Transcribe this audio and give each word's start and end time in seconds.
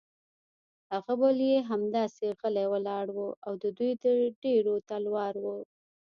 هغه 0.91 1.13
بل 1.21 1.37
یې 1.49 1.57
همداسې 1.69 2.25
غلی 2.39 2.65
ولاړ 2.73 3.05
و، 3.15 3.19
د 3.61 3.63
دوی 3.77 3.91
ډېر 4.43 4.63
تلوار 4.89 5.33
و. 5.43 5.45